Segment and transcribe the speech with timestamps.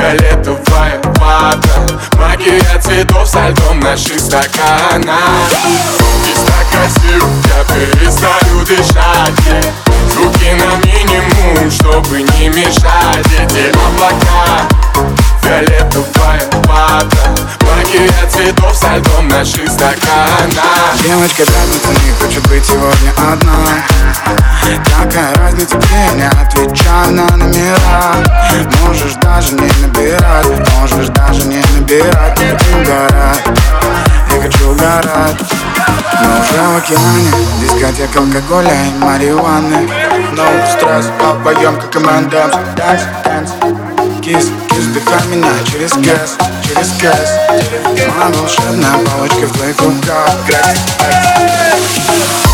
[0.00, 5.20] Фиолетовая вода Магия цветов со льдом наших стаканах
[6.22, 9.66] Здесь так я перестаю дышать.
[10.10, 13.26] Звуки на минимум, чтобы не мешать.
[13.38, 14.66] Эти облака
[15.42, 23.84] Фиолетовая вода Магия цветов со льдом наших стаканах Девочка пятница не хочет быть сегодня одна.
[24.84, 28.14] Какая разница, где не отвечаю на номера.
[28.86, 29.89] Можешь даже не не
[32.80, 33.44] набирать
[34.32, 35.36] Я хочу угорать.
[36.22, 39.88] Мы уже в океане, дискотека алкоголя и марихуаны.
[40.32, 47.30] No стресс, обоем как команда Dance, dance, кис, кис, вдыхай меня через кэс, через кэс.
[48.16, 50.30] Моя волшебная палочка в твоих руках.
[50.46, 50.80] Грекс,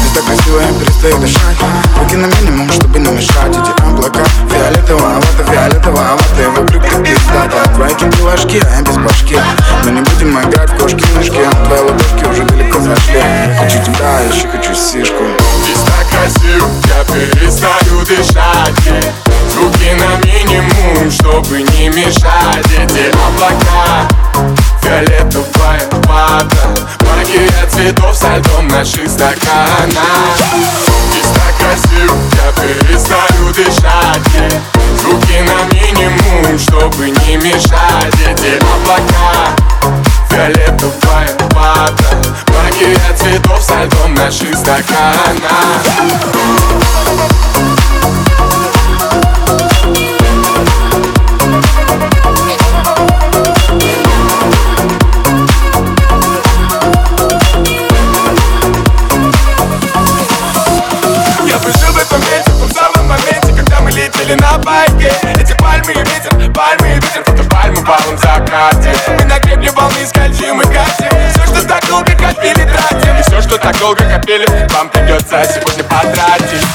[0.00, 1.56] Здесь так красиво, я перестаю дышать.
[1.98, 3.50] Руки на минимум, чтобы не мешать.
[3.50, 8.82] Эти облака фиолетового, вот фиолетового Вот его брюки пиздата Твои ложки, а
[21.56, 24.08] чтобы не мешать Эти облака.
[24.82, 26.46] Фиолетовая вода
[27.00, 30.36] Магия цветов со льдом наших стаканах
[31.10, 34.52] Здесь так красиво, я перестаю дышать.
[35.00, 38.14] Звуки на минимум, чтобы не мешать.
[38.14, 39.54] Эти облака.
[40.30, 41.92] Фиолетовая вода
[42.48, 45.82] Магия цветов со льдом наших стаканах
[68.70, 71.10] закате Мы на гребне волны скользим и катим.
[71.30, 73.22] Все, что так долго копили, тратим.
[73.22, 76.66] Все, что так долго копили Вам придется сегодня потратить.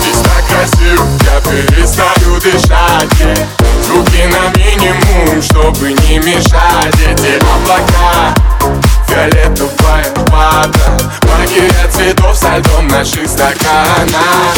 [0.00, 3.52] Здесь так красиво, я перестаю дышать.
[3.82, 8.34] Звуки на минимум, чтобы не мешать Эти облака.
[9.08, 10.70] Фиолетовая вода
[11.24, 14.54] Магия цветов со льдом наших стаканах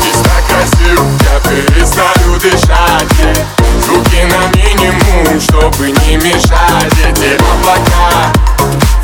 [0.00, 3.36] Здесь так красиво, я перестаю дышать.
[3.84, 8.32] Звуки на минимум, чтобы не мешать Эти облака.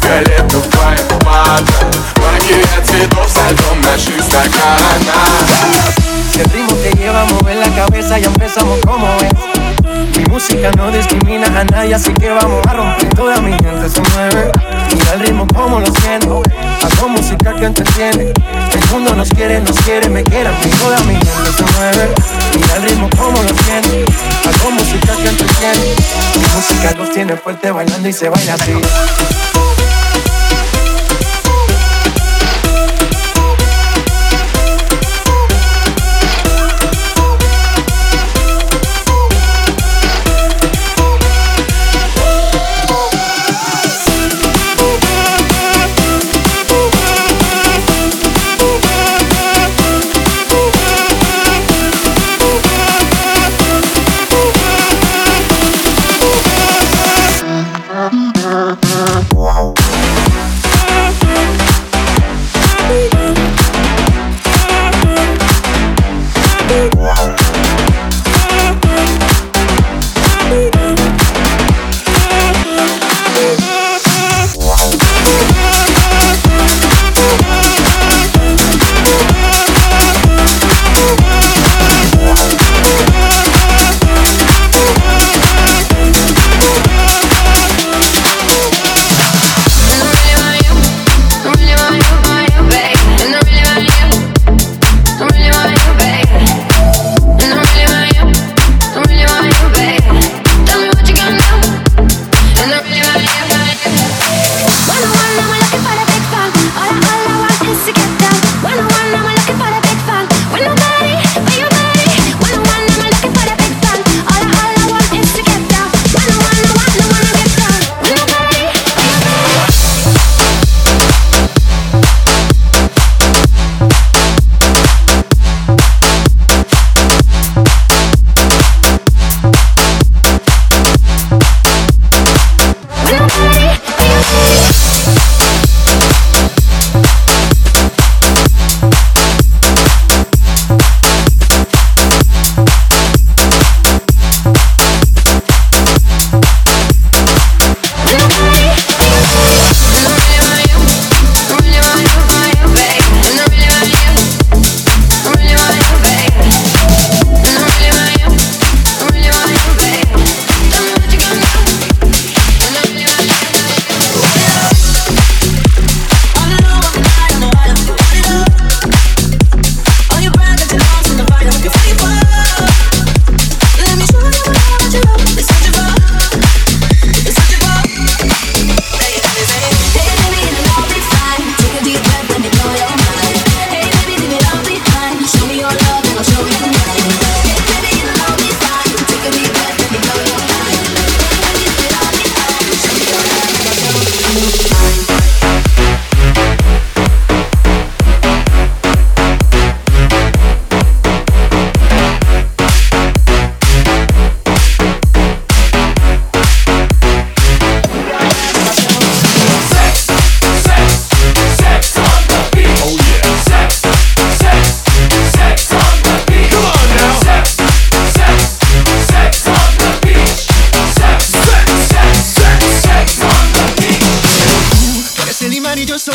[0.03, 1.63] Фиолетовая вода
[2.17, 5.93] Магия цветов со льдом наших стаканах
[6.33, 9.52] Si el ritmo te lleva a mover la cabeza, ya empezamos como es.
[10.17, 13.09] Mi música no discrimina a nadie, así que vamos a romper.
[13.15, 14.53] Toda mi gente se mueve.
[14.93, 16.43] Mira el ritmo como lo siento.
[16.83, 18.33] Hago música que entretiene.
[18.73, 20.49] El mundo nos quiere, nos quiere, me quiere.
[20.49, 20.71] a mí.
[20.81, 22.15] Toda mi gente se mueve.
[22.55, 24.13] Mira el ritmo como lo siento.
[24.49, 25.95] Hago música que entretiene.
[26.37, 28.73] Mi música los tiene fuerte bailando y se baila así.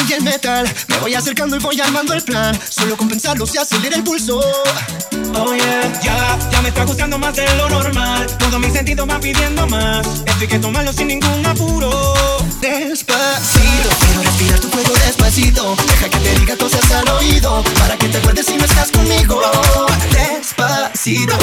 [0.09, 0.71] y el metal.
[0.87, 2.57] Me voy acercando y voy armando el plan.
[2.69, 4.39] Solo con pensarlo se acelera el pulso.
[5.33, 8.25] Oh yeah, ya, ya me está gustando más de lo normal.
[8.37, 10.05] Todo mi sentido va pidiendo más.
[10.07, 12.13] Esto hay que tomarlo sin ningún apuro.
[12.61, 15.75] Despacito, quiero respirar tu cuello despacito.
[15.87, 17.63] Deja que te diga cosas al oído.
[17.79, 19.41] Para que te acuerdes si no estás conmigo.
[20.11, 21.37] Despacito.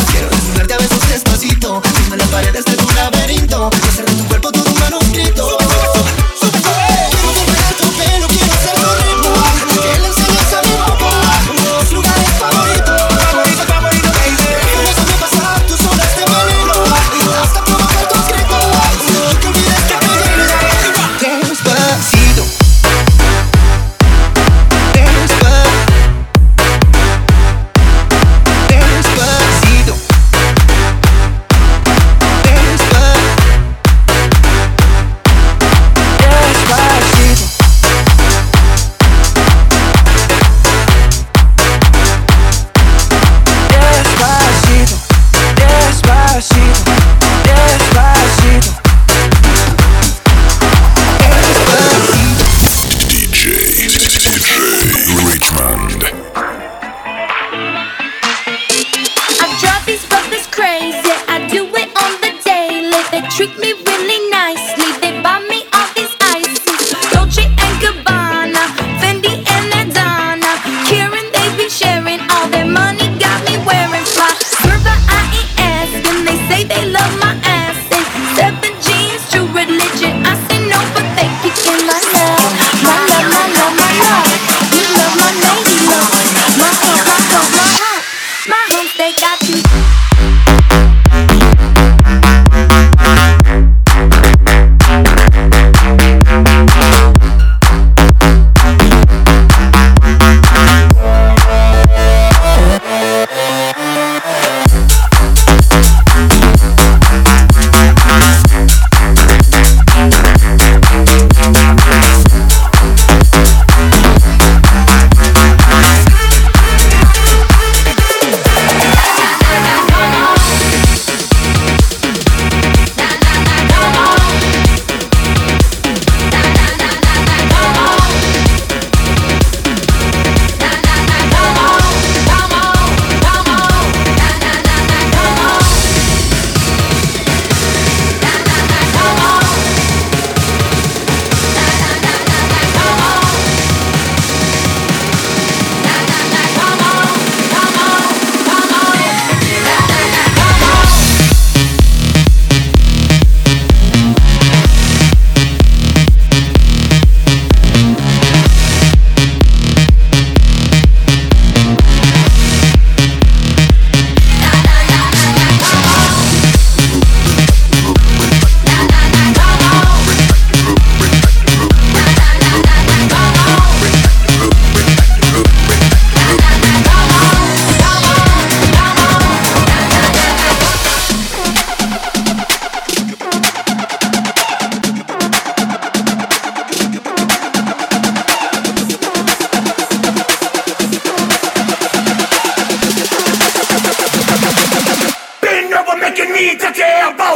[196.84, 197.33] damn.